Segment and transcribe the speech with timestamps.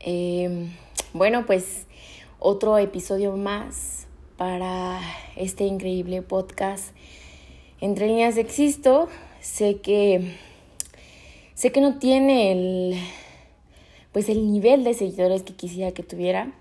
[0.00, 0.70] Em,
[1.12, 1.86] bueno, pues
[2.38, 4.06] otro episodio más
[4.36, 5.00] para
[5.34, 6.94] este increíble podcast.
[7.80, 9.08] Entre líneas existo,
[9.40, 10.36] sé que
[11.54, 13.00] sé que no tiene el
[14.12, 16.52] pues el nivel de seguidores que quisiera que tuviera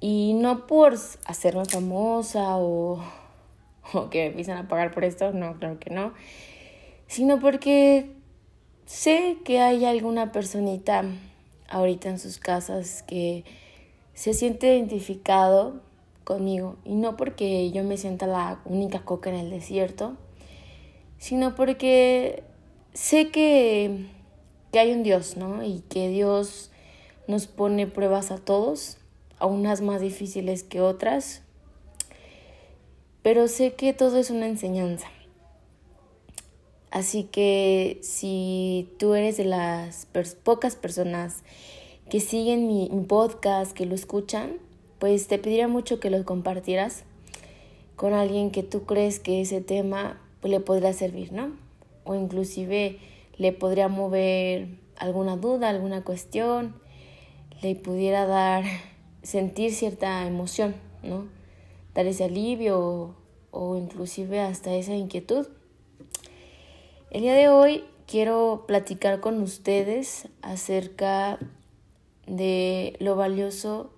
[0.00, 0.94] y no por
[1.26, 3.02] hacerme famosa o,
[3.92, 6.12] o que me empiezan a pagar por esto, no, claro que no,
[7.08, 8.10] sino porque
[8.86, 11.04] sé que hay alguna personita
[11.68, 13.44] ahorita en sus casas que
[14.14, 15.80] se siente identificado
[16.24, 20.16] conmigo y no porque yo me sienta la única coca en el desierto,
[21.18, 22.42] sino porque
[22.94, 24.06] sé que,
[24.72, 25.62] que hay un Dios, ¿no?
[25.62, 26.70] Y que Dios
[27.26, 28.98] nos pone pruebas a todos,
[29.38, 31.42] a unas más difíciles que otras,
[33.22, 35.08] pero sé que todo es una enseñanza.
[36.90, 40.06] Así que si tú eres de las
[40.42, 41.42] pocas personas
[42.08, 44.54] que siguen mi, podcast, que lo escuchan,
[44.98, 47.04] pues te pediría mucho que lo compartieras
[47.96, 51.52] con alguien que tú crees que ese tema le podría servir, ¿no?
[52.04, 52.98] O inclusive
[53.36, 56.74] le podría mover alguna duda, alguna cuestión,
[57.60, 58.64] le pudiera dar,
[59.22, 61.26] sentir cierta emoción, ¿no?
[61.94, 63.14] Dar ese alivio o,
[63.50, 65.46] o inclusive hasta esa inquietud.
[67.10, 71.38] El día de hoy quiero platicar con ustedes acerca
[72.26, 73.90] de lo valioso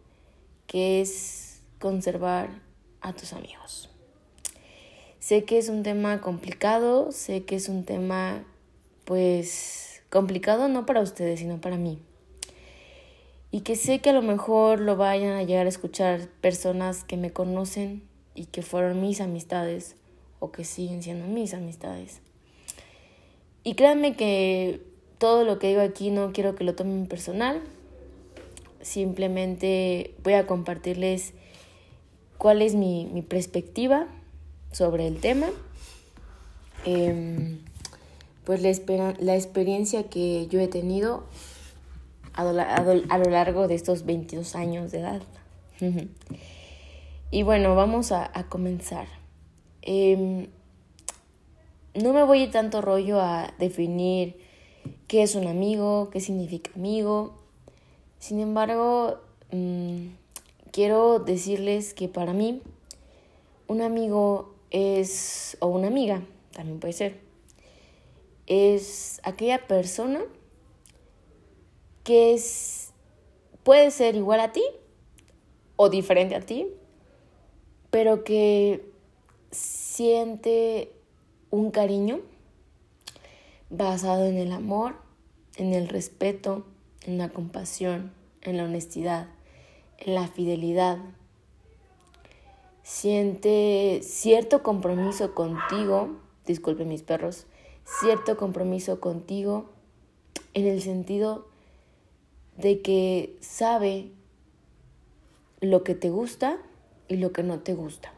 [0.68, 2.50] que es conservar
[3.00, 3.90] a tus amigos.
[5.18, 8.44] Sé que es un tema complicado, sé que es un tema
[9.04, 11.98] pues complicado no para ustedes, sino para mí.
[13.50, 17.16] Y que sé que a lo mejor lo vayan a llegar a escuchar personas que
[17.16, 18.04] me conocen
[18.36, 19.96] y que fueron mis amistades
[20.38, 22.22] o que siguen siendo mis amistades.
[23.62, 24.80] Y créanme que
[25.18, 27.60] todo lo que digo aquí no quiero que lo tomen personal.
[28.80, 31.34] Simplemente voy a compartirles
[32.38, 34.06] cuál es mi, perspectiva
[34.72, 35.48] sobre el tema.
[36.86, 37.58] Em,
[38.44, 41.24] pues la, la, experiencia que yo he tenido
[42.32, 45.22] a, lo largo de estos 22 años de edad.
[47.30, 49.06] y bueno, vamos a, comenzar.
[49.82, 50.48] Em,
[51.94, 54.36] no me voy tanto rollo a definir
[55.08, 57.34] qué es un amigo, qué significa amigo.
[58.18, 59.18] Sin embargo,
[59.50, 60.06] mm,
[60.72, 62.62] quiero decirles que para mí
[63.66, 67.20] un amigo es, o una amiga, también puede ser,
[68.46, 70.20] es aquella persona
[72.04, 72.92] que es,
[73.62, 74.62] puede ser igual a ti
[75.76, 76.66] o diferente a ti,
[77.90, 78.84] pero que
[79.50, 80.92] siente
[81.50, 82.20] un cariño
[83.70, 84.96] basado en el amor,
[85.56, 86.64] en el respeto,
[87.02, 88.12] en la compasión,
[88.42, 89.28] en la honestidad,
[89.98, 90.98] en la fidelidad.
[92.82, 96.16] Siente cierto compromiso contigo,
[96.46, 97.46] disculpe mis perros,
[97.84, 99.70] cierto compromiso contigo
[100.54, 101.48] en el sentido
[102.56, 104.10] de que sabe
[105.60, 106.58] lo que te gusta
[107.08, 108.12] y lo que no te gusta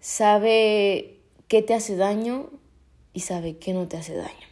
[0.00, 2.50] sabe qué te hace daño
[3.12, 4.48] y sabe qué no te hace daño.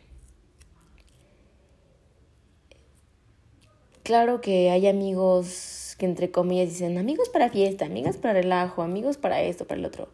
[4.02, 9.16] Claro que hay amigos que entre comillas dicen amigos para fiesta, amigas para relajo, amigos
[9.16, 10.08] para esto, para el otro.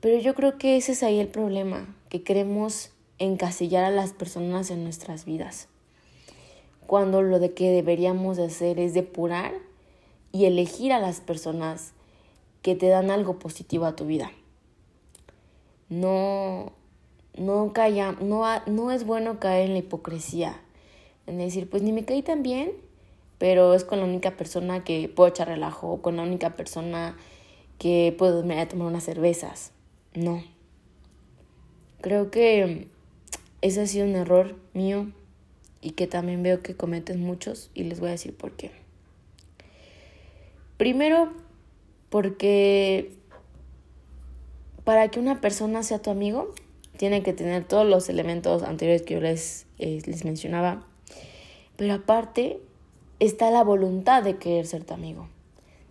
[0.00, 4.70] Pero yo creo que ese es ahí el problema, que queremos encasillar a las personas
[4.70, 5.68] en nuestras vidas.
[6.86, 9.52] Cuando lo de que deberíamos hacer es depurar
[10.32, 11.92] y elegir a las personas
[12.62, 14.32] que te dan algo positivo a tu vida
[15.92, 16.72] no,
[17.36, 20.58] no, calla, no, no es bueno caer en la hipocresía,
[21.26, 22.72] en decir, pues ni me caí tan bien,
[23.36, 27.16] pero es con la única persona que puedo echar relajo, con la única persona
[27.78, 29.72] que puedo me a tomar unas cervezas.
[30.14, 30.42] No.
[32.00, 32.88] Creo que
[33.60, 35.12] ese ha sido un error mío
[35.82, 38.70] y que también veo que cometen muchos y les voy a decir por qué.
[40.78, 41.32] Primero,
[42.08, 43.12] porque
[44.84, 46.52] para que una persona sea tu amigo,
[46.96, 50.86] tiene que tener todos los elementos anteriores que yo les, eh, les mencionaba.
[51.76, 52.60] Pero aparte
[53.18, 55.28] está la voluntad de querer ser tu amigo.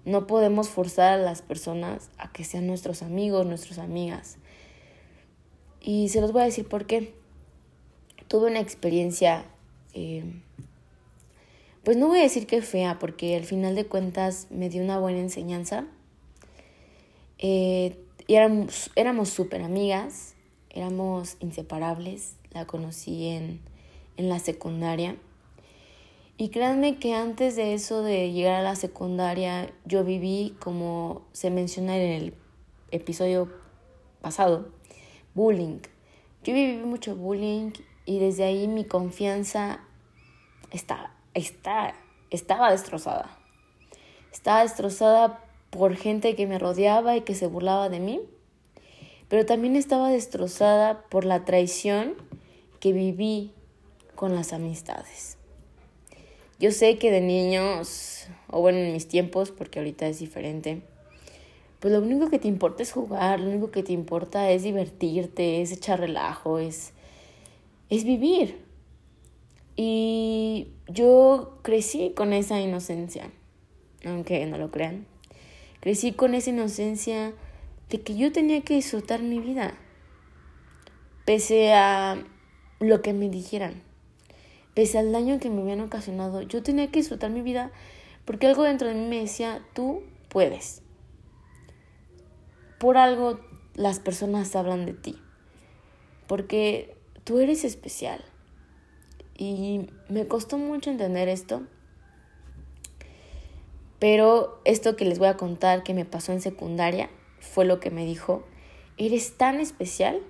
[0.03, 4.37] No podemos forzar a las personas a que sean nuestros amigos, nuestras amigas.
[5.79, 7.13] Y se los voy a decir por qué.
[8.27, 9.45] Tuve una experiencia,
[9.93, 10.23] eh,
[11.83, 14.99] pues no voy a decir que fea, porque al final de cuentas me dio una
[14.99, 15.85] buena enseñanza.
[17.37, 17.97] Eh,
[18.27, 20.35] y éramos, éramos súper amigas,
[20.69, 22.35] éramos inseparables.
[22.51, 23.61] La conocí en,
[24.17, 25.15] en la secundaria.
[26.37, 31.51] Y créanme que antes de eso de llegar a la secundaria, yo viví, como se
[31.51, 32.33] menciona en el
[32.89, 33.47] episodio
[34.21, 34.69] pasado,
[35.33, 35.79] bullying.
[36.43, 37.71] Yo viví mucho bullying
[38.05, 39.81] y desde ahí mi confianza
[40.71, 41.93] estaba, está,
[42.31, 43.37] estaba destrozada.
[44.31, 48.21] Estaba destrozada por gente que me rodeaba y que se burlaba de mí,
[49.29, 52.13] pero también estaba destrozada por la traición
[52.79, 53.53] que viví
[54.15, 55.37] con las amistades.
[56.59, 60.83] Yo sé que de niños, o bueno, en mis tiempos, porque ahorita es diferente,
[61.79, 65.63] pues lo único que te importa es jugar, lo único que te importa es divertirte,
[65.63, 66.93] es echar relajo, es,
[67.89, 68.59] es vivir.
[69.75, 73.31] Y yo crecí con esa inocencia,
[74.05, 75.07] aunque no lo crean.
[75.81, 77.33] Crecí con esa inocencia
[77.89, 79.73] de que yo tenía que disfrutar mi vida,
[81.25, 82.23] pese a
[82.79, 83.83] lo que me dijeran,
[84.73, 86.41] pese al daño que me habían ocasionado.
[86.41, 87.71] Yo tenía que disfrutar mi vida
[88.23, 90.81] porque algo dentro de mí me decía, tú puedes
[92.81, 93.39] por algo
[93.75, 95.15] las personas hablan de ti.
[96.25, 98.25] Porque tú eres especial.
[99.37, 101.61] Y me costó mucho entender esto.
[104.01, 107.91] Pero esto que les voy a contar que me pasó en secundaria fue lo que
[107.91, 108.43] me dijo,
[108.97, 110.21] eres tan especial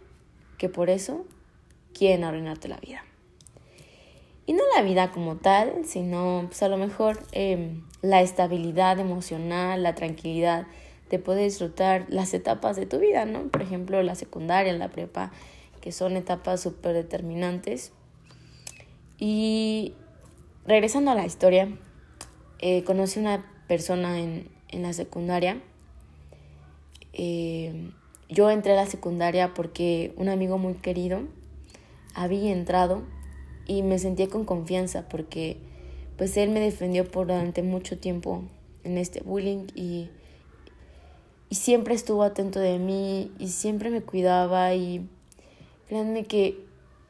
[0.57, 1.25] que por eso
[1.93, 3.05] quieren arruinarte la vida.
[4.45, 9.83] Y no la vida como tal, sino pues a lo mejor em, la estabilidad emocional,
[9.83, 10.67] la tranquilidad
[11.07, 13.43] te puede disfrutar las etapas de tu vida, ¿no?
[13.43, 15.31] Por ejemplo, la secundaria, la prepa,
[15.79, 17.93] que son etapas súper determinantes.
[19.17, 19.93] Y
[20.65, 21.69] regresando a la historia,
[22.59, 25.61] eh, conocí una persona en, la secundaria.
[27.13, 27.91] Eh,
[28.27, 31.21] yo entré a la secundaria porque un amigo muy querido
[32.13, 33.03] había entrado
[33.65, 35.55] y me sentía con confianza porque
[36.17, 38.43] pues él me defendió por durante mucho tiempo
[38.83, 40.09] en este bullying y
[41.49, 45.07] y siempre estuvo atento de mí y siempre me cuidaba y
[45.87, 46.59] créanme que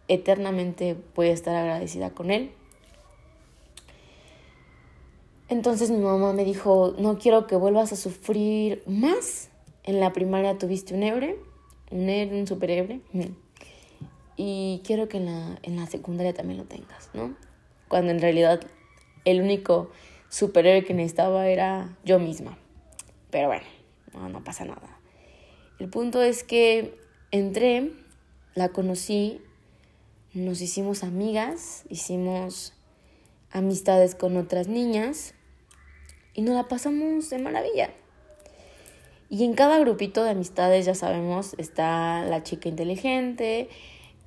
[0.08, 2.52] eternamente voy a estar agradecida con él.
[5.52, 9.50] Entonces mi mamá me dijo, no quiero que vuelvas a sufrir más.
[9.84, 11.38] En la primaria tuviste un hebre,
[11.90, 13.02] un un superhebre.
[14.38, 17.36] Y quiero que en la, en la secundaria también lo tengas, ¿no?
[17.90, 18.62] Cuando en realidad
[19.26, 19.92] el único
[20.30, 22.58] superhéroe que necesitaba era yo misma.
[23.30, 23.66] Pero bueno,
[24.14, 25.02] no, no pasa nada.
[25.80, 26.98] El punto es que
[27.32, 27.92] entré,
[28.56, 29.42] la conocí,
[30.34, 32.72] nos hicimos amigas, hicimos
[33.52, 35.34] amistades con otras niñas
[36.34, 37.92] y nos la pasamos de maravilla.
[39.30, 43.70] Y en cada grupito de amistades, ya sabemos, está la chica inteligente,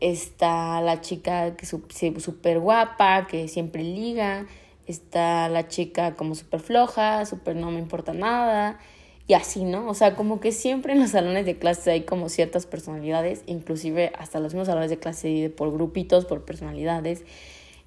[0.00, 4.46] está la chica que es súper guapa, que siempre liga,
[4.86, 8.78] está la chica como súper floja, súper no me importa nada,
[9.26, 9.88] y así, ¿no?
[9.88, 14.12] O sea, como que siempre en los salones de clase hay como ciertas personalidades, inclusive
[14.18, 17.24] hasta los mismos salones de clase por grupitos, por personalidades,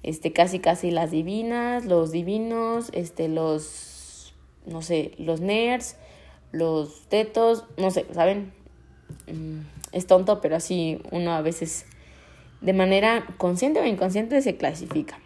[0.02, 3.97] este, casi casi las divinas, los divinos, este, los,
[4.68, 5.96] no sé, los nerds,
[6.52, 8.52] los tetos, no sé, ¿saben?
[9.26, 9.60] Mm,
[9.92, 11.86] es tonto, pero así uno a veces
[12.60, 15.18] de manera consciente o inconsciente se clasifica.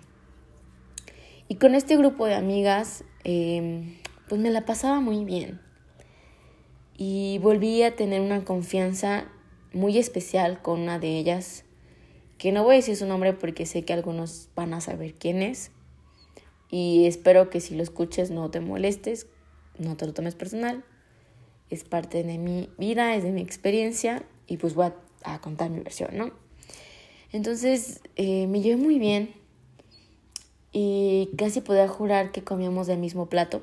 [1.48, 3.96] Y con este grupo de amigas, em,
[4.28, 5.60] pues me la pasaba muy bien
[6.96, 9.26] y volví a tener una confianza
[9.72, 11.64] muy especial con una de ellas,
[12.38, 15.42] que no voy a decir su nombre porque sé que algunos van a saber quién
[15.42, 15.70] es
[16.70, 19.26] y espero que si lo escuches no te molestes,
[19.78, 20.84] no te lo tomes personal,
[21.70, 24.92] es parte de mi vida, es de mi experiencia y pues voy
[25.24, 26.32] a, contar mi versión, ¿no?
[27.32, 29.34] Entonces eh, me llevé muy bien
[30.72, 33.62] y casi podía jurar que comíamos del mismo plato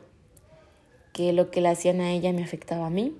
[1.13, 3.13] que lo que le hacían a ella me afectaba a mí.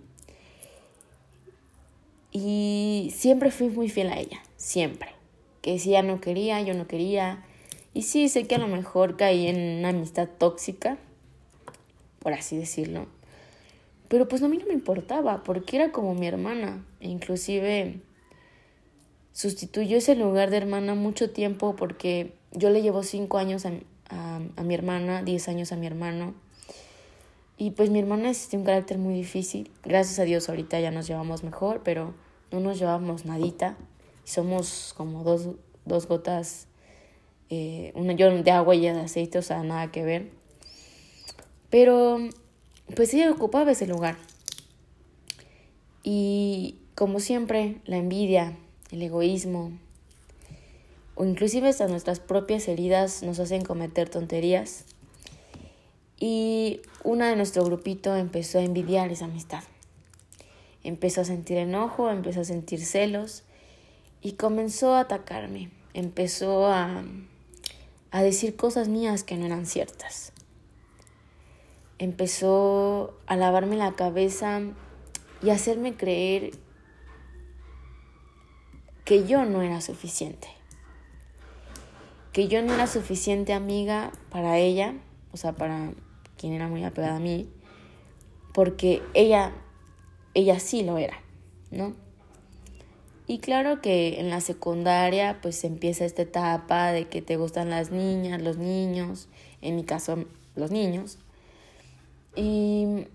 [2.31, 5.09] Y siempre fui muy fiel a ella, siempre.
[5.61, 7.43] Que si ella no quería, yo no quería.
[7.93, 10.97] Y sí, sé que a lo mejor caí en una amistad tóxica,
[12.19, 13.07] por así decirlo.
[14.07, 16.83] Pero pues a mí no me importaba, porque era como mi hermana.
[16.99, 18.01] E inclusive
[19.31, 23.71] sustituyó ese lugar de hermana mucho tiempo porque yo le llevo cinco años a,
[24.09, 26.33] a, a mi hermana, 10 años a mi hermano.
[27.57, 29.69] Y pues mi hermana es un carácter muy difícil.
[29.83, 32.13] Gracias a Dios ahorita ya nos llevamos mejor, pero
[32.51, 33.77] no nos llevamos nadita.
[34.23, 35.49] Somos como dos,
[35.85, 36.67] dos gotas,
[37.49, 40.38] eh, una yo de agua y de aceite, o sea, nada que ver.
[41.69, 42.19] Pero
[42.95, 44.17] pues ella ocupaba ese lugar.
[46.03, 48.57] Y como siempre, la envidia,
[48.91, 49.71] el egoísmo,
[51.15, 54.85] o inclusive hasta nuestras propias heridas nos hacen cometer tonterías
[56.19, 59.63] y una de nuestro grupito empezó a envidiar esa amistad.
[60.83, 63.43] Empezó a sentir enojo, empezó a sentir celos
[64.21, 65.71] y comenzó a atacarme.
[65.93, 67.03] Empezó a,
[68.11, 70.33] a decir cosas mías que no eran ciertas.
[71.99, 74.61] Empezó a lavarme la cabeza
[75.43, 76.51] y a hacerme creer
[79.05, 80.47] que yo no era suficiente.
[82.33, 84.95] Que yo no era suficiente amiga para ella,
[85.31, 85.91] o sea, para
[86.37, 87.49] quien era muy apegada a mí,
[88.53, 89.51] porque ella,
[90.33, 91.21] ella sí lo era,
[91.69, 91.93] ¿no?
[93.27, 97.91] Y claro que en la secundaria pues empieza esta etapa de que te gustan las
[97.91, 99.27] niñas, los niños,
[99.61, 100.25] en mi caso
[100.55, 101.19] los niños.
[102.39, 103.05] Y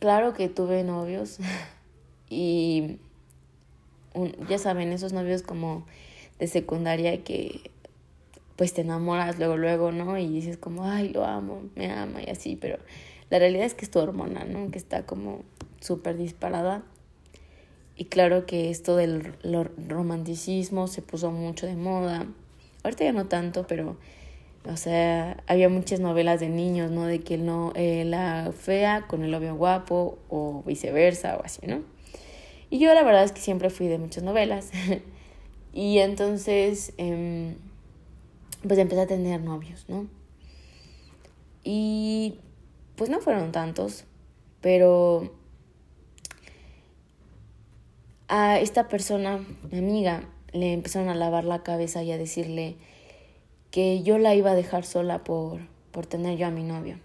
[0.00, 1.38] claro que tuve novios
[2.28, 2.98] y
[4.48, 5.86] ya saben, esos novios como
[6.40, 7.70] de secundaria que
[8.56, 10.18] pues te enamoras luego, luego, ¿no?
[10.18, 12.78] Y dices como, ay, lo amo, me ama y así, pero
[13.30, 14.70] la realidad es que es tu hormona, ¿no?
[14.72, 15.42] Que está como
[15.80, 16.82] súper disparada.
[17.96, 19.34] Y claro que esto del
[19.88, 22.26] romanticismo se puso mucho de moda.
[22.82, 23.96] Ahorita ya no tanto, pero,
[24.64, 27.06] o sea, había muchas novelas de niños, ¿no?
[27.06, 31.82] De que no, eh, la fea con el novio guapo o viceversa o así, ¿no?
[32.70, 34.70] Y yo la verdad es que siempre fui de muchas novelas.
[35.72, 36.92] y entonces...
[36.98, 37.54] Eh,
[38.66, 40.06] pues empecé a tener novios, ¿no?
[41.64, 42.38] Y
[42.96, 44.04] pues no fueron tantos,
[44.60, 45.32] pero
[48.28, 52.76] a esta persona, mi amiga, le empezaron a lavar la cabeza y a decirle
[53.72, 55.60] que yo la iba a dejar sola por,
[55.90, 57.00] por tener yo a mi novio.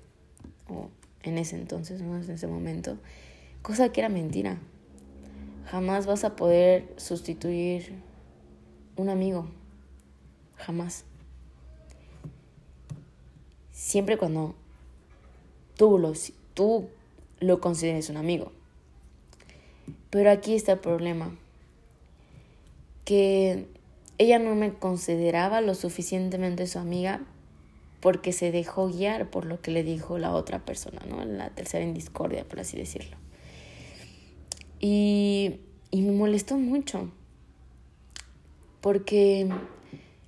[0.69, 0.89] O
[1.23, 2.17] en ese entonces, ¿no?
[2.17, 2.97] En ese momento.
[3.63, 4.59] Cosa que era mentira.
[5.65, 7.93] Jamás vas a poder sustituir
[8.97, 9.47] un amigo.
[10.57, 11.05] Jamás
[13.71, 14.53] siempre cuando
[15.77, 16.11] tú lo,
[16.53, 16.89] tú
[17.39, 18.51] lo consideres un amigo.
[20.09, 21.33] Pero aquí está el problema,
[23.05, 23.67] que
[24.17, 27.21] ella no me consideraba lo suficientemente su amiga
[27.99, 31.23] porque se dejó guiar por lo que le dijo la otra persona, ¿no?
[31.25, 33.17] La tercera en discordia, por así decirlo.
[34.79, 35.59] Y,
[35.91, 37.11] y me molestó mucho,
[38.81, 39.49] porque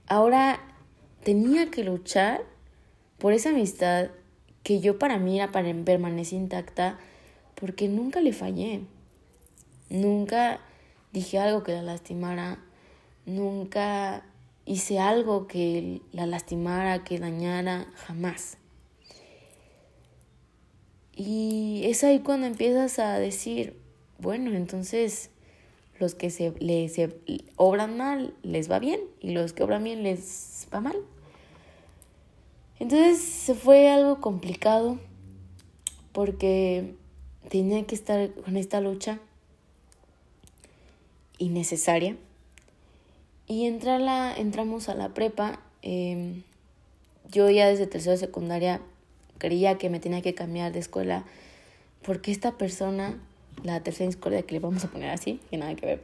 [0.08, 0.60] ahora
[1.24, 2.42] tenía que luchar
[3.20, 4.10] por esa amistad
[4.64, 7.00] que yo para mí era para intacta
[7.56, 8.82] porque nunca le fallé.
[9.90, 10.60] Nunca
[11.12, 12.60] dije algo que la lastimara,
[13.30, 14.24] nunca
[14.66, 18.58] hice algo que la lastimara, que dañara, jamás.
[21.16, 23.76] Y es ahí cuando empiezas a decir,
[24.20, 25.32] bueno, entonces
[26.00, 27.14] los que se, les, se
[27.58, 30.96] obran mal les va bien y los que obran bien les va mal.
[32.80, 34.98] Entonces se fue algo complicado
[36.14, 36.96] porque
[37.50, 39.20] tenía que estar con esta lucha
[41.38, 42.16] innecesaria.
[43.50, 45.60] Y entramos a la prepa.
[45.82, 46.44] Em,
[47.32, 48.80] yo ya desde tercera secundaria
[49.40, 51.26] creía que me tenía que cambiar de escuela
[52.04, 53.18] porque esta persona,
[53.64, 56.04] la tercera discordia que le vamos a poner así, que nada que ver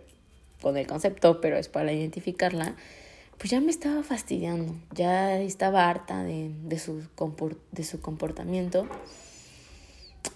[0.59, 2.75] con el concepto, pero es para identificarla,
[3.37, 7.03] pues ya me estaba fastidiando, ya estaba harta de, de, su,
[7.71, 8.87] de su comportamiento.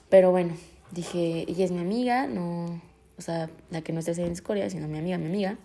[0.09, 0.55] Pero bueno,
[0.91, 2.81] dije, ella es mi amiga, no,
[3.17, 5.57] o sea, la que no está en discordia, sino mi amiga, mi amiga.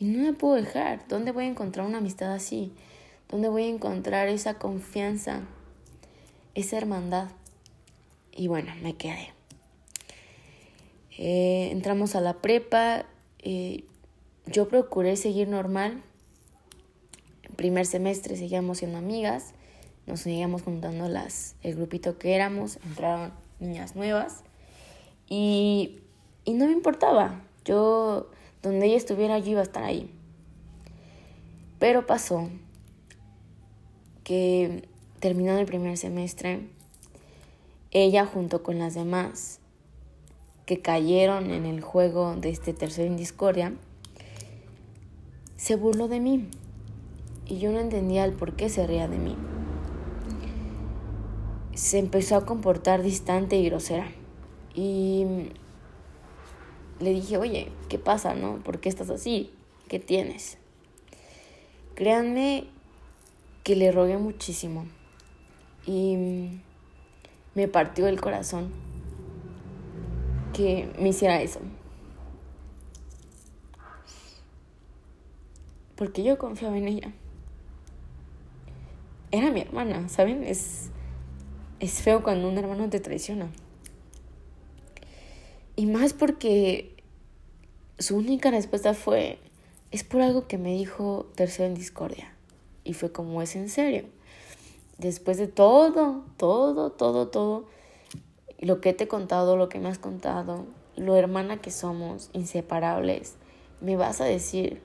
[0.00, 1.06] Y no me puedo dejar.
[1.06, 2.72] ¿Dónde voy a encontrar una amistad así?
[3.28, 5.42] ¿Dónde voy a encontrar esa confianza,
[6.56, 7.28] esa hermandad?
[8.32, 9.32] Y bueno, me quedé.
[11.16, 13.06] Eh, entramos a la prepa.
[13.38, 13.84] Eh,
[14.46, 16.02] yo procuré seguir normal
[17.60, 19.52] primer semestre seguíamos siendo amigas,
[20.06, 24.44] nos seguíamos juntando las, el grupito que éramos, entraron niñas nuevas
[25.28, 25.98] y,
[26.46, 28.30] y no me importaba, yo
[28.62, 30.10] donde ella estuviera yo iba a estar ahí.
[31.78, 32.48] Pero pasó
[34.24, 34.88] que
[35.18, 36.68] terminando el primer semestre,
[37.90, 39.60] ella junto con las demás
[40.66, 43.72] que cayeron en el juego de este tercero en discordia,
[45.56, 46.48] se burló de mí
[47.46, 49.36] y yo no entendía el por qué se ría de mí.
[51.74, 54.12] se empezó a comportar distante y grosera.
[54.74, 55.24] Y
[57.00, 58.58] le dije, oye, ¿qué pasa, no?
[58.58, 59.50] ¿Por qué estás así?
[59.88, 60.58] ¿Qué tienes?
[61.94, 62.66] Créanme
[63.64, 64.86] que le rogué muchísimo
[65.86, 66.60] y
[67.54, 68.70] me partió el corazón
[70.52, 71.60] que me hiciera eso.
[75.96, 77.12] Porque yo confiaba en ella.
[79.30, 80.44] Era mi hermana, ¿saben?
[80.44, 80.90] Es,
[81.78, 83.50] es feo cuando un hermano te traiciona.
[85.80, 86.94] Y más porque
[87.98, 89.38] su única respuesta fue,
[89.90, 92.34] es por algo que me dijo Tercero en Discordia.
[92.84, 94.04] Y fue como, es en serio.
[94.98, 97.64] Después de todo, todo, todo, todo,
[98.58, 103.36] lo que te he contado, lo que me has contado, lo hermana que somos, inseparables,
[103.80, 104.82] me vas a decir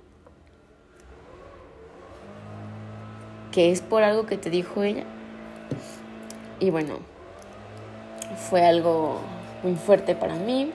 [3.51, 5.03] que es por algo que te dijo ella.
[6.61, 6.99] Y bueno,
[8.49, 9.19] fue algo
[9.61, 10.71] muy fuerte para mí.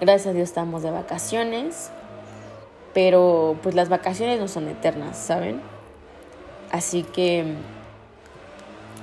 [0.00, 1.90] Gracias a Dios estamos de vacaciones.
[2.92, 5.60] Pero pues las vacaciones no son eternas, ¿saben?
[6.70, 7.54] Así que...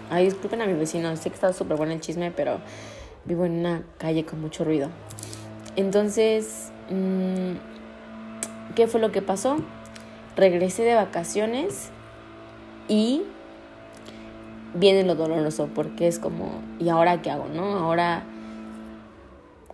[0.10, 2.60] Ay, disculpen a mi vecino, sé que está súper bueno el chisme, pero
[3.26, 4.90] vivo en una calle con mucho ruido.
[5.76, 7.54] Entonces, mm,
[8.76, 9.58] ¿qué fue lo que pasó?
[10.36, 11.90] Regresé de vacaciones
[12.88, 13.24] y
[14.76, 17.48] viene lo doloroso porque es como, ¿y ahora qué hago?
[17.48, 17.78] ¿No?
[17.78, 18.24] Ahora,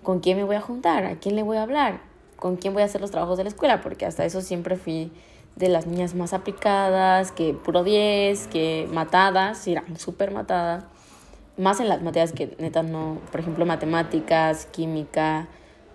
[0.04, 1.06] ¿con quién me voy a juntar?
[1.06, 2.02] ¿A quién le voy a hablar?
[2.36, 3.82] ¿Con quién voy a hacer los trabajos de la escuela?
[3.82, 5.12] Porque hasta eso siempre fui
[5.56, 10.86] de las niñas más aplicadas, que puro 10, que matadas, eran súper matadas.
[11.58, 15.48] Más en las materias que neta no, por ejemplo, matemáticas, química,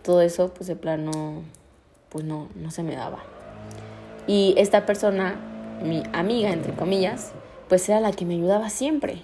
[0.02, 1.42] todo eso, pues de plano,
[2.10, 3.20] pues no, no se me daba.
[4.26, 5.36] Y esta persona
[5.82, 7.32] mi amiga, entre comillas,
[7.68, 9.22] pues era la que me ayudaba siempre.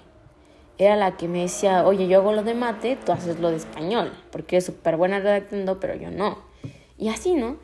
[0.81, 3.57] Era la que me decía, oye, yo hago lo de mate, tú haces lo de
[3.57, 6.39] español, porque es súper buena redactando, pero yo no.
[6.97, 7.57] Y así, ¿no?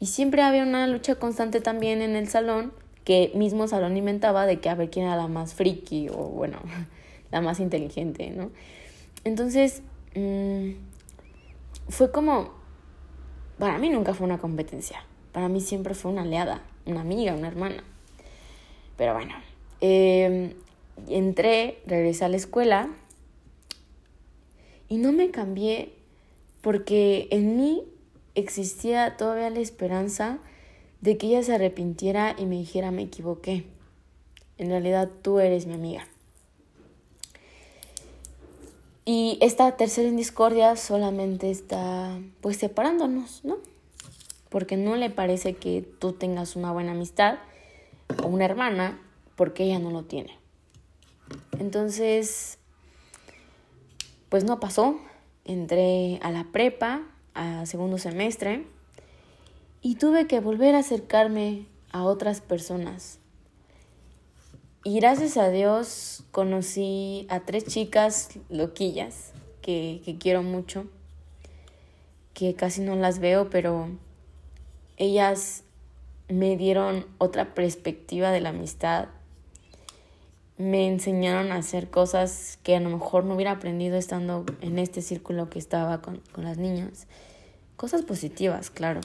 [0.00, 2.72] Y siempre había una lucha constante también en el salón,
[3.04, 6.58] que mismo salón inventaba de que a ver quién era la más friki o, bueno,
[7.30, 8.50] la más inteligente, ¿no?
[9.22, 9.84] Entonces,
[10.16, 10.70] mm,
[11.90, 12.54] fue como,
[13.56, 17.46] para mí nunca fue una competencia, para mí siempre fue una aliada, una amiga, una
[17.46, 17.84] hermana.
[18.96, 19.34] Pero bueno,
[19.80, 20.54] em,
[21.08, 22.90] entré, regresé a la escuela
[24.88, 25.92] y no me cambié
[26.60, 27.82] porque en mí
[28.34, 30.38] existía todavía la esperanza
[31.00, 33.66] de que ella se arrepintiera y me dijera me equivoqué.
[34.56, 36.06] En realidad tú eres mi amiga.
[39.04, 43.58] Y esta tercera indiscordia solamente está pues separándonos, ¿no?
[44.48, 47.38] Porque no le parece que tú tengas una buena amistad
[48.22, 48.98] o una hermana
[49.36, 50.43] porque ella no lo tiene.
[51.58, 52.58] Entonces,
[54.28, 54.98] pues no pasó.
[55.44, 57.02] Entré a la prepa,
[57.34, 58.66] a segundo semestre,
[59.82, 63.18] y tuve que volver a acercarme a otras personas.
[64.82, 69.32] Y gracias a Dios conocí a tres chicas loquillas
[69.62, 70.86] que, que quiero mucho,
[72.32, 73.88] que casi no las veo, pero
[74.96, 75.64] ellas
[76.28, 79.08] me dieron otra perspectiva de la amistad.
[80.56, 85.02] Me enseñaron a hacer cosas que a lo mejor no hubiera aprendido estando en este
[85.02, 87.08] círculo que estaba con, las niñas.
[87.76, 89.00] Cosas positivas, claro.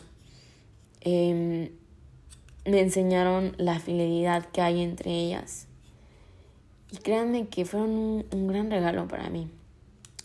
[1.01, 1.71] Em,
[2.65, 5.65] me enseñaron la fidelidad que hay entre ellas.
[6.91, 9.49] Y créanme que fueron un, un, gran regalo para mí.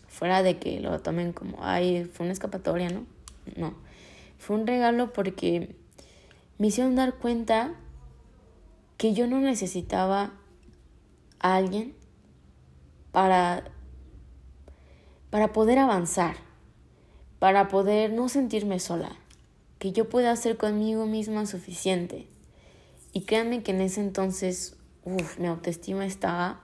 [0.09, 3.07] Fuera de que lo tomen como, ay, fue una escapatoria, ¿no?
[3.57, 3.75] No.
[4.39, 5.75] Fue un regalo porque
[6.59, 7.75] me hicieron dar cuenta
[8.99, 10.33] que yo no necesitaba
[11.41, 11.95] a alguien
[13.13, 13.65] para,
[15.31, 16.37] para poder avanzar,
[17.39, 19.17] para poder no sentirme sola,
[19.79, 22.27] que yo pueda hacer conmigo misma suficiente.
[23.13, 26.61] Y créanme que en ese entonces, uff, mi autoestima estaba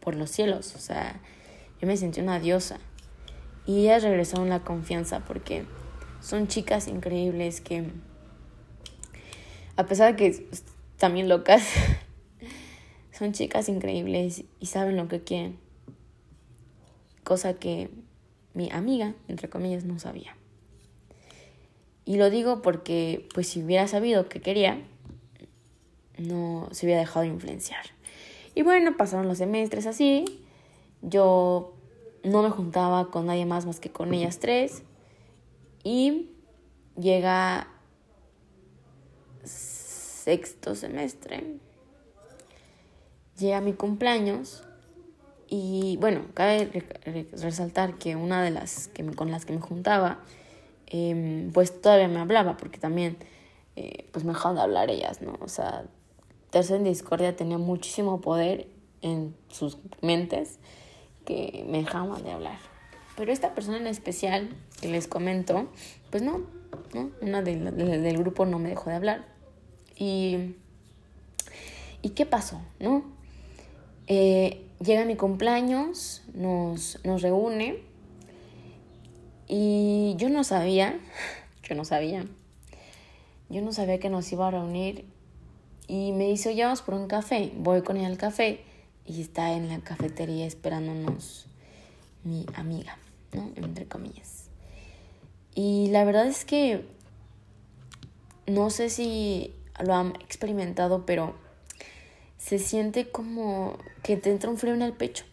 [0.00, 1.20] por los cielos, o sea,
[1.80, 2.78] yo me sentí una diosa.
[3.66, 5.64] Y ellas regresaron la confianza porque
[6.20, 7.90] son chicas increíbles que
[9.78, 10.46] a pesar de que
[10.96, 11.62] también locas,
[13.18, 15.58] son chicas increíbles y saben lo que quieren.
[17.24, 17.90] Cosa que
[18.54, 20.36] mi amiga, entre comillas, no sabía.
[22.04, 24.80] Y lo digo porque, pues si hubiera sabido que quería,
[26.16, 27.84] no se hubiera dejado influenciar.
[28.54, 30.24] Y bueno, pasaron los semestres así.
[31.02, 31.74] Yo
[32.24, 34.82] no me juntaba con nadie más más que con ellas tres.
[35.82, 36.30] Y
[36.96, 37.68] llega
[39.44, 41.58] sexto semestre,
[43.38, 44.64] llega mi cumpleaños
[45.50, 46.84] Y bueno, cabe
[47.32, 50.18] resaltar que una de las que con las que me juntaba,
[50.86, 53.16] em, pues todavía me hablaba, porque también
[53.76, 55.38] eh, pues me dejaban de hablar ellas, ¿no?
[55.40, 55.84] O sea,
[56.50, 58.66] Tercero en Discordia tenía muchísimo poder
[59.00, 60.58] en sus mentes
[61.24, 62.58] que me dejaban de hablar.
[63.16, 65.68] Pero esta persona en especial que les comento,
[66.10, 66.42] pues no,
[66.94, 67.10] ¿no?
[67.20, 69.24] Una del grupo no me dejó de hablar.
[69.96, 70.54] Y,
[72.02, 72.60] ¿y qué pasó?
[72.80, 73.17] ¿No?
[74.10, 77.82] Eh, llega mi cumpleaños, nos, nos reúne
[79.46, 80.98] y yo no sabía,
[81.62, 82.24] yo no sabía,
[83.50, 85.04] yo no sabía que nos iba a reunir
[85.86, 87.52] y me dice, oye, vamos por un café.
[87.56, 88.62] Voy con ella al café
[89.06, 91.46] y está en la cafetería esperándonos
[92.24, 92.98] mi amiga,
[93.32, 93.50] ¿no?
[93.56, 94.48] Entre comillas.
[95.54, 96.86] Y la verdad es que
[98.46, 101.34] no sé si lo han experimentado, pero
[102.48, 105.26] se siente como que te entra un frío en el pecho,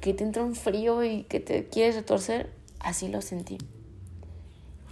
[0.00, 3.58] que te entra un frío y que te quieres retorcer, así lo sentí.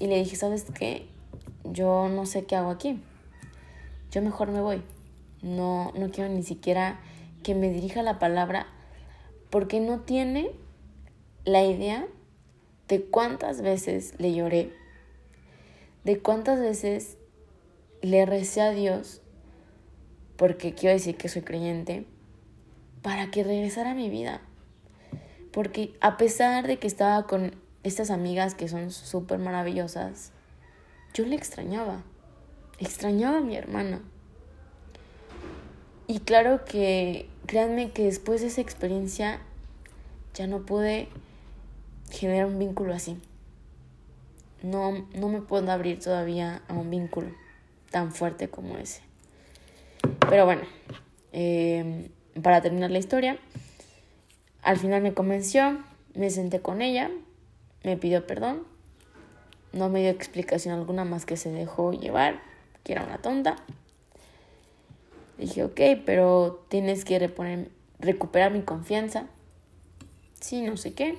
[0.00, 1.06] Y le dije, ¿sabes qué?
[1.62, 3.00] Yo no sé qué hago aquí.
[4.10, 4.82] Yo mejor me voy.
[5.40, 6.98] No, no quiero ni siquiera
[7.44, 8.66] que me dirija la palabra
[9.48, 10.50] porque no tiene
[11.44, 12.04] la idea
[12.88, 14.72] de cuántas veces le lloré,
[16.02, 17.16] de cuántas veces
[18.02, 19.22] le recé a Dios
[20.38, 22.06] porque quiero decir que soy creyente,
[23.02, 24.40] para que regresara a mi vida.
[25.52, 30.30] Porque a pesar de que estaba con estas amigas que son súper maravillosas,
[31.12, 32.04] yo le extrañaba.
[32.78, 34.00] Extrañaba a mi hermana.
[36.06, 39.40] Y claro que, créanme que después de esa experiencia
[40.34, 41.08] ya no pude
[42.10, 43.20] generar un vínculo así.
[44.62, 47.32] No, no me puedo abrir todavía a un vínculo
[47.90, 49.07] tan fuerte como ese.
[50.28, 50.62] Pero bueno,
[51.32, 52.10] eh,
[52.42, 53.38] para terminar la historia,
[54.62, 55.78] al final me convenció,
[56.14, 57.10] me senté con ella,
[57.84, 58.64] me pidió perdón,
[59.72, 62.40] no me dio explicación alguna más que se dejó llevar,
[62.84, 63.56] que era una tonta.
[65.38, 69.26] Dije, ok, pero tienes que reponer, recuperar mi confianza.
[70.40, 71.16] Sí, no sé qué.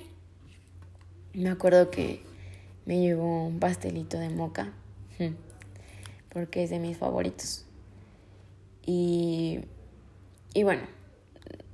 [1.33, 2.21] Me acuerdo que
[2.85, 4.73] me llevó un pastelito de moca,
[6.33, 7.68] porque es de mis favoritos.
[8.85, 9.61] Y,
[10.53, 10.83] y bueno,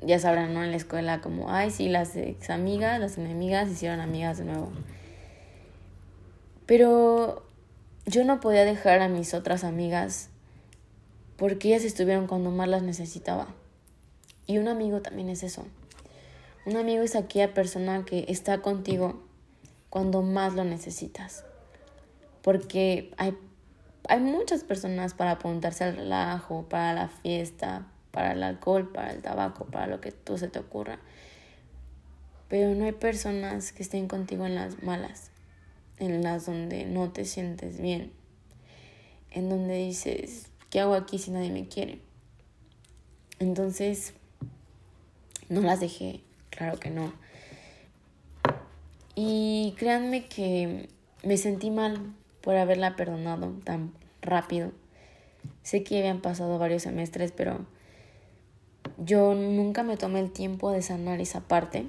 [0.04, 0.64] ya sabrán, ¿no?
[0.64, 4.72] En la escuela como, ay, sí, las ex amigas, las enemigas hicieron amigas de nuevo.
[6.66, 7.46] Pero
[8.06, 10.30] yo no podía dejar a mis otras amigas
[11.38, 13.48] porque ellas estuvieron cuando más las necesitaba.
[14.48, 15.66] Y un amigo también es eso.
[16.66, 19.22] Un amigo es aquella persona que está contigo
[19.90, 21.44] cuando más lo necesitas.
[22.42, 23.36] Porque hay
[24.10, 29.22] hay muchas personas para apuntarse al relajo, para la fiesta, para el alcohol, para el
[29.22, 31.00] tabaco, para lo que tú se te ocurra.
[32.48, 35.32] Pero no hay personas que estén contigo en las malas,
[36.00, 38.12] en las donde no te sientes bien,
[39.32, 42.00] en donde dices, ¿qué hago aquí si nadie me quiere?
[43.40, 44.14] Entonces,
[45.50, 47.12] no las dejé, claro que no.
[49.16, 50.90] Y créanme que
[51.24, 52.14] me sentí mal
[52.46, 54.72] por haberla perdonado tan rápido.
[55.64, 57.66] Sé que habían pasado varios semestres, pero
[59.00, 61.88] yo nunca me tomé el tiempo de sanar esa parte.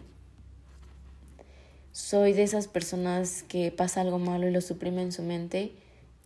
[1.93, 5.73] Soy de esas personas que pasa algo malo y lo suprime en su mente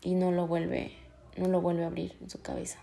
[0.01, 0.93] y no lo vuelve,
[1.37, 2.79] no lo vuelve a abrir en su cabeza.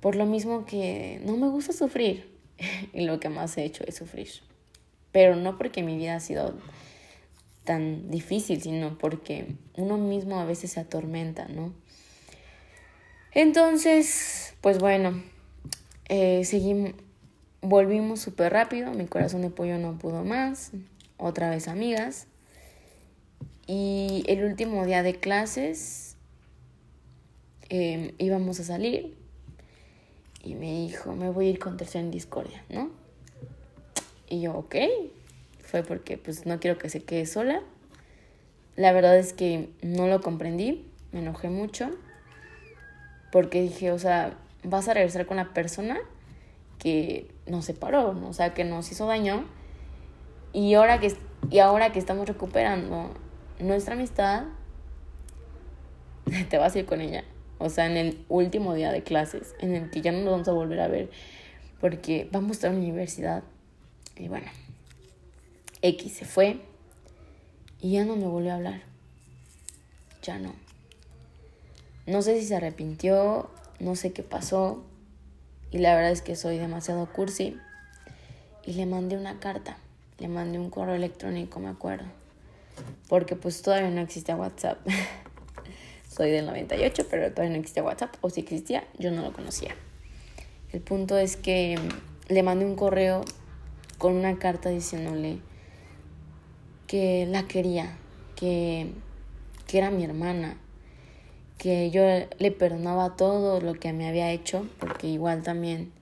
[0.00, 2.36] Por lo mismo que no me gusta sufrir
[2.92, 4.28] y lo que más he hecho es sufrir.
[5.12, 6.56] Pero no porque mi vida ha sido
[7.70, 11.72] tan difícil, sino porque uno mismo a veces se atormenta, ¿no?
[13.30, 15.22] Entonces, pues bueno,
[16.08, 16.94] eh, seguimos,
[17.62, 20.72] volvimos súper rápido, mi corazón de pollo no pudo más,
[21.16, 22.26] otra vez amigas.
[23.68, 26.16] Y el último día de clases
[27.68, 29.14] em, íbamos a salir
[30.42, 32.90] y me dijo, me voy a ir con tercera en discordia, ¿no?
[34.28, 34.74] Y yo, ok,
[35.70, 37.62] fue porque pues no quiero que se quede sola.
[38.76, 41.90] La verdad es que no lo comprendí, me enojé mucho,
[43.32, 45.98] porque dije, o sea, vas a regresar con la persona
[46.78, 49.44] que nos separó, o sea, que nos hizo daño,
[50.52, 51.14] y ahora que,
[51.50, 53.12] y ahora que estamos recuperando
[53.58, 54.44] nuestra amistad,
[56.48, 57.24] te vas a ir con ella.
[57.58, 60.48] O sea, en el último día de clases, en el que ya no nos vamos
[60.48, 61.10] a volver a ver,
[61.80, 63.42] porque vamos a estar en la universidad.
[64.16, 64.46] Y bueno,
[65.82, 66.60] X se fue
[67.80, 68.82] y ya no me volvió a hablar.
[70.22, 70.54] Ya no.
[72.06, 74.82] No sé si se arrepintió, no sé qué pasó.
[75.70, 77.56] Y la verdad es que soy demasiado cursi.
[78.66, 79.78] y le mandé una carta,
[80.18, 82.04] le mandé un correo electrónico, me acuerdo,
[83.08, 84.78] porque pues todavía no existía WhatsApp.
[86.08, 89.74] Soy del 98, pero todavía no existía WhatsApp, o si existía, yo no lo conocía.
[90.72, 91.78] El punto es que
[92.28, 93.24] le mandé un correo
[93.98, 95.38] con una carta diciéndole
[96.90, 97.96] que la quería,
[98.34, 98.90] que,
[99.68, 100.56] que era mi hermana,
[101.56, 102.02] que yo
[102.40, 105.92] le perdonaba todo lo que me había hecho, porque igual también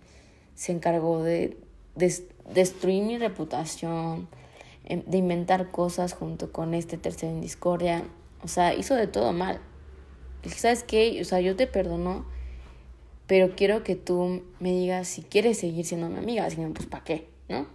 [0.55, 1.59] se encargó de,
[1.95, 4.29] destruir mi reputación,
[4.87, 8.05] em, de inventar cosas junto con este tercero en discordia.
[8.43, 9.61] O sea, hizo de todo mal.
[10.47, 11.19] ¿Sabes qué?
[11.21, 12.25] O sea, yo te perdono,
[13.27, 16.49] pero quiero que tú me digas si quieres seguir siendo mi amiga.
[16.49, 17.29] Si no, pues ¿para qué?
[17.51, 17.67] ¿No?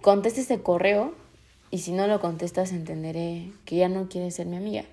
[0.00, 1.21] Contesta este correo
[1.72, 4.84] y si no lo contestas entenderé que ya no quieres ser mi amiga.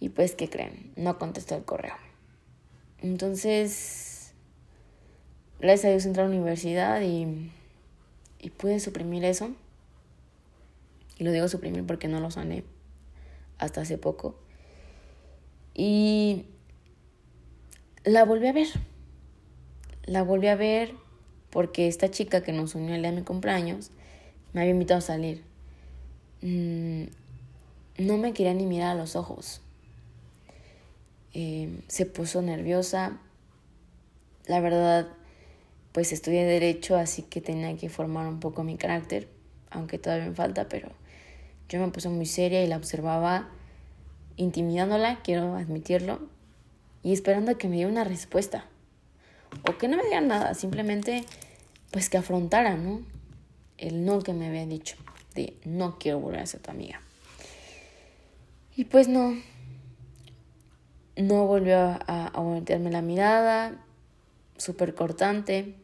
[0.00, 0.92] Y pues, ¿qué creen?
[0.96, 1.94] No contestó el correo.
[3.00, 4.32] Entonces,
[5.60, 7.52] gracias a Dios entré a la universidad y,
[8.40, 9.52] y pude suprimir eso.
[11.16, 12.64] Y lo digo suprimir porque no lo sané
[13.58, 14.34] hasta hace poco.
[15.74, 16.46] Y
[18.02, 18.66] la volví a ver.
[20.06, 20.92] La volví a ver
[21.50, 23.92] porque esta chica que nos unió el día de mi cumpleaños
[24.56, 25.42] me había invitado a salir.
[26.40, 27.02] Mm,
[27.98, 29.60] no me quería ni mirar a los ojos.
[31.34, 33.18] Em, se puso nerviosa.
[34.46, 35.08] La verdad,
[35.92, 39.28] pues estudié derecho, así que tenía que formar un poco mi carácter,
[39.68, 40.88] aunque todavía me falta, pero
[41.68, 43.50] yo me puse muy seria y la observaba
[44.36, 46.18] intimidándola, quiero admitirlo,
[47.02, 48.64] y esperando que me diera una respuesta.
[49.68, 51.26] O que no me diera nada, simplemente
[51.90, 53.15] pues que afrontara, ¿no?
[53.78, 54.96] El no que me había dicho,
[55.34, 57.00] de no quiero volver a ser tu amiga.
[58.76, 59.36] Y pues no,
[61.16, 63.84] no volvió a, a voltearme la mirada,
[64.56, 65.74] súper cortante.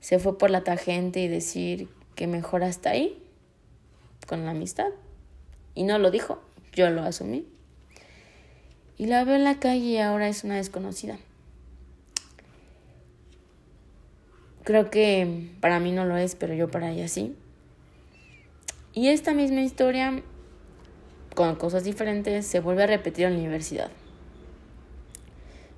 [0.00, 3.22] Se fue por la tangente y decir que mejor hasta ahí,
[4.26, 4.90] con la amistad.
[5.74, 6.40] Y no lo dijo,
[6.72, 7.46] yo lo asumí.
[8.96, 11.18] Y la veo en la calle y ahora es una desconocida.
[14.64, 17.36] Creo que para mí no lo es, pero yo para ella sí.
[18.92, 20.22] Y esta misma historia,
[21.34, 23.90] con cosas diferentes, se vuelve a repetir en la universidad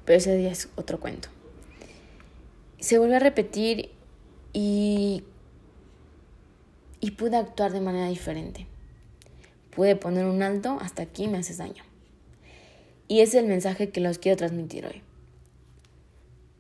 [0.07, 1.29] pero ese día es otro cuento.
[2.79, 3.91] Se vuelve a repetir
[4.53, 5.25] y,
[7.01, 8.67] y pude actuar de manera diferente.
[9.75, 11.83] Pude poner un alto, hasta aquí me haces daño.
[13.09, 15.03] Y ese es el mensaje que los quiero transmitir hoy.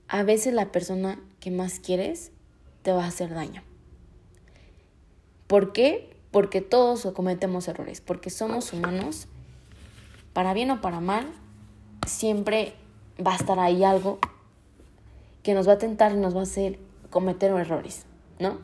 [0.08, 2.32] A veces la persona más quieres
[2.82, 3.62] te va a hacer daño.
[5.46, 6.16] ¿Por qué?
[6.30, 9.28] Porque todos cometemos errores, porque somos humanos,
[10.32, 11.26] para bien o para mal,
[12.06, 12.74] siempre
[13.24, 14.18] va a estar ahí algo
[15.42, 16.78] que nos va a tentar y nos va a hacer
[17.10, 18.04] cometer errores,
[18.38, 18.58] ¿no?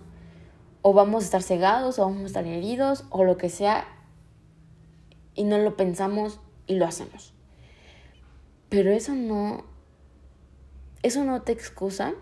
[0.83, 3.87] O vamos a estar cegados, o vamos a estar heridos, o lo que sea,
[5.35, 7.33] y no lo pensamos y lo hacemos.
[8.69, 9.65] Pero eso no,
[11.03, 12.15] eso no te excusa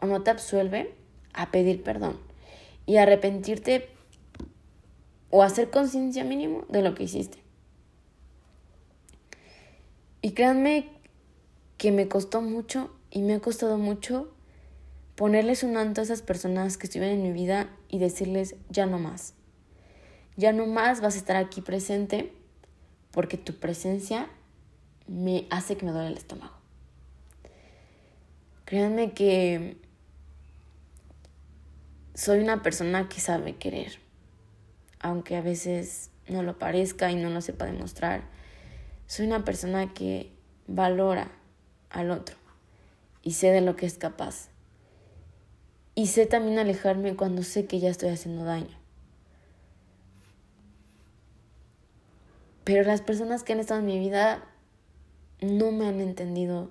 [0.00, 0.94] o no te absuelve
[1.32, 2.18] a pedir perdón
[2.86, 3.88] y arrepentirte
[5.30, 7.38] o hacer conciencia mínimo de lo que hiciste.
[10.22, 10.88] Y créanme
[11.76, 14.32] que me costó mucho y me ha costado mucho
[15.14, 18.98] ponerles un alto a esas personas que estuvieron en mi vida y decirles ya no
[18.98, 19.34] más.
[20.36, 22.32] Ya no más vas a estar aquí presente
[23.10, 24.28] porque tu presencia
[25.06, 26.54] me hace que me duele el estómago.
[28.64, 29.76] Créanme que
[32.16, 33.98] soy una persona que sabe querer,
[35.00, 38.22] aunque a veces no lo parezca y no lo sepa demostrar.
[39.06, 40.32] Soy una persona que
[40.66, 41.30] valora
[41.90, 42.34] al otro
[43.22, 44.48] y sé de lo que es capaz.
[45.94, 48.78] Y sé también alejarme cuando sé que ya estoy haciendo daño.
[52.64, 54.42] Pero las personas que han estado en mi vida
[55.42, 56.70] no me han entendido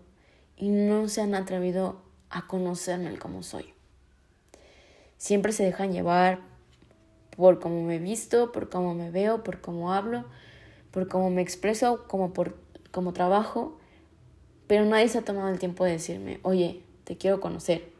[0.57, 3.74] y no se han atrevido a conocerme como soy.
[5.17, 6.39] Siempre se dejan llevar
[7.35, 10.25] por cómo me visto, por cómo me veo, por cómo hablo,
[10.91, 12.55] por cómo me expreso, como por
[12.91, 13.77] cómo trabajo
[14.67, 17.91] pero nadie se ha tomado el tiempo de decirme, oye, te quiero conocer.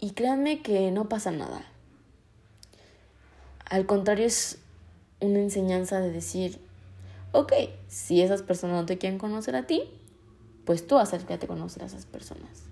[0.00, 1.64] Y créanme que no pasa nada.
[3.64, 4.58] Al contrario, es
[5.20, 6.60] una enseñanza de decir,
[7.32, 7.52] ok,
[7.88, 9.82] si esas personas no te quieren conocer a ti,
[10.64, 12.68] pues tú acércate a conocer a esas personas.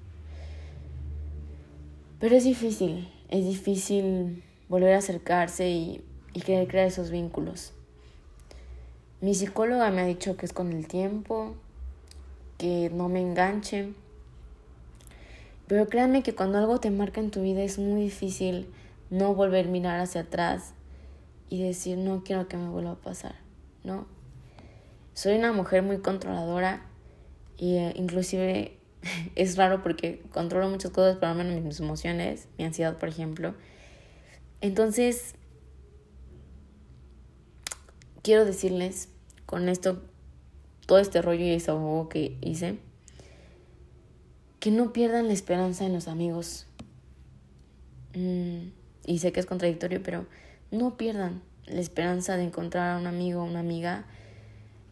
[2.27, 7.73] Pero es difícil, es difícil volver a acercarse y, y crear esos vínculos.
[9.21, 11.55] Mi psicóloga me ha dicho que es con el tiempo,
[12.59, 13.93] que no me enganche,
[15.69, 18.67] Pero créanme que cuando algo te marca en tu vida es muy difícil
[19.09, 20.73] no volver a mirar hacia atrás
[21.49, 23.37] y decir, no quiero que me vuelva a pasar,
[23.85, 24.05] ¿no?
[25.15, 26.83] Soy una mujer muy controladora
[27.57, 28.76] y eh, inclusive
[29.35, 33.55] es raro porque controlo muchas cosas, pero al menos mis emociones, mi ansiedad, por ejemplo.
[34.61, 35.35] Entonces,
[38.23, 39.09] quiero decirles
[39.45, 40.03] con esto,
[40.87, 42.79] todo este rollo y desahogo que hice,
[44.61, 46.67] que no pierdan la esperanza en los amigos.
[48.15, 48.71] Mm,
[49.05, 50.27] y sé que es contradictorio, pero
[50.71, 54.07] no pierdan la esperanza de encontrar a un amigo o una amiga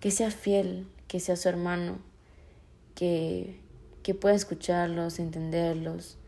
[0.01, 1.99] que sea fiel, que sea su hermano,
[2.95, 3.59] que,
[4.05, 6.19] que pueda escucharlos, entenderlos,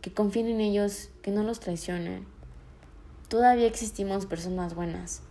[0.00, 2.26] que confíen en ellos, que no los traicionen.
[3.28, 5.22] Todavía existimos personas buenas.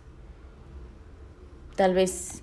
[1.76, 2.42] Tal vez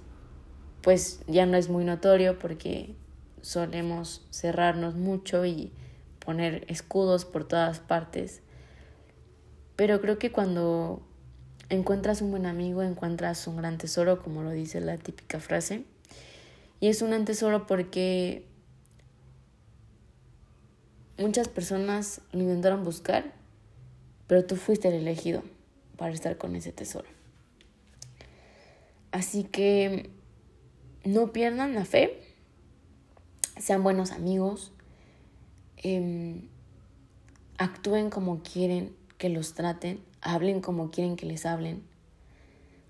[0.82, 2.96] pues ya no es muy notorio porque
[3.42, 5.72] solemos cerrarnos mucho y
[6.20, 8.42] poner escudos por todas partes.
[9.78, 11.02] Pero creo que cuando
[11.70, 15.86] encuentras un buen amigo, encuentras un gran tesoro, como lo dice la típica frase.
[16.82, 18.49] Y es un gran tesoro porque
[21.20, 23.34] muchas personas lo intentaron buscar,
[24.28, 25.44] pero tú fuiste el elegido
[25.98, 27.08] para estar con ese tesoro.
[29.12, 30.10] Así que
[31.04, 32.22] no pierdan la fe,
[33.58, 34.72] sean buenos amigos,
[35.78, 36.48] em,
[37.58, 41.84] actúen como quieren que los traten, hablen como quieren que les hablen.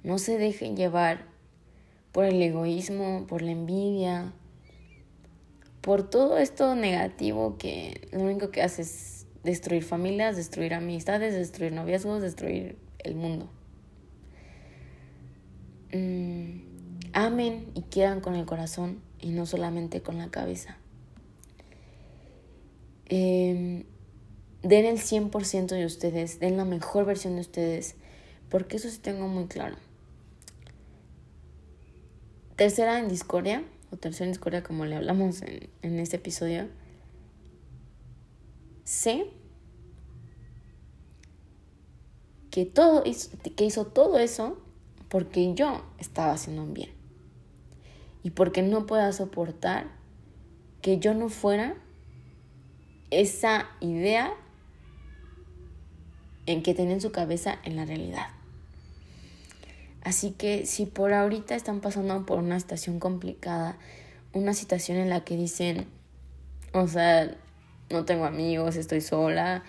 [0.04, 1.26] No se dejen llevar
[2.12, 4.34] por el egoísmo, por la envidia,
[5.82, 11.72] por todo esto negativo que lo único que hace es destruir familias, destruir amistades, destruir
[11.72, 13.50] noviazgos, destruir el mundo.
[15.94, 16.60] Mm,
[17.14, 20.78] amen y quieran con el corazón y no solamente con la cabeza.
[23.06, 23.86] Eh,
[24.62, 27.96] den el 100% de ustedes, den la mejor versión de ustedes,
[28.50, 29.78] porque eso sí tengo muy claro.
[32.56, 36.68] Tercera en discordia, o tercera en discordia como le hablamos en, en este episodio,
[38.84, 39.28] sé
[42.52, 44.58] que, todo, que hizo todo eso
[45.10, 46.90] porque yo estaba haciendo un bien.
[48.24, 49.88] Y porque no pueda soportar
[50.82, 51.76] que yo no fuera
[53.12, 54.34] esa idea
[56.46, 58.28] en que tienen su cabeza en la realidad.
[60.10, 63.78] Así que si por ahorita están pasando por una situación complicada,
[64.34, 65.86] una situación en la que dicen,
[66.74, 67.38] o sea,
[67.92, 69.64] no tengo amigos, estoy sola,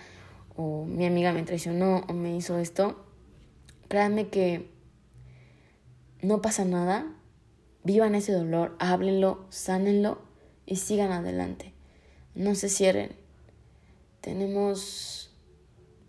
[0.55, 3.05] o mi amiga me traicionó, o me hizo esto,
[3.87, 4.67] créanme que
[6.23, 7.05] no pasa nada,
[7.83, 10.23] vivan ese dolor, háblenlo, sánenlo
[10.65, 11.71] y sigan adelante.
[12.33, 13.11] No se cierren.
[14.21, 15.29] Tenemos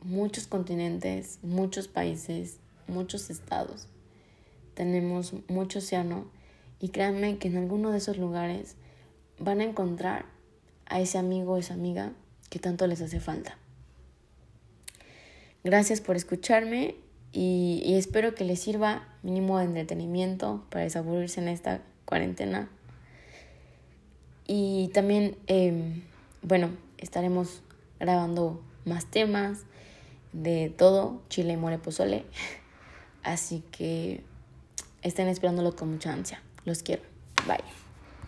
[0.02, 2.56] muchos continentes, muchos países,
[2.88, 3.88] muchos estados.
[4.82, 6.26] Tenemos mucho océano
[6.80, 8.74] y créanme que en alguno de esos lugares
[9.38, 10.24] van a encontrar
[10.86, 12.10] a ese amigo o esa amiga
[12.50, 13.56] que tanto les hace falta.
[15.62, 16.96] Gracias por escucharme
[17.30, 22.68] y, espero que les sirva mínimo de entretenimiento para desaburrirse en esta cuarentena.
[24.48, 26.02] Y también, em,
[26.42, 27.62] bueno, estaremos
[28.00, 29.60] grabando más temas,
[30.32, 32.24] de todo, chile, mole, pozole.
[33.22, 34.24] Así que
[35.02, 36.42] estén esperándolo con mucha ansia.
[36.64, 37.02] Los quiero.
[37.46, 37.81] Bye.